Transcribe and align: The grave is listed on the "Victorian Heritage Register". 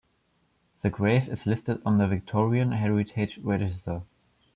The 0.81 0.89
grave 0.89 1.29
is 1.29 1.45
listed 1.45 1.79
on 1.85 1.99
the 1.99 2.07
"Victorian 2.07 2.71
Heritage 2.71 3.37
Register". 3.37 4.01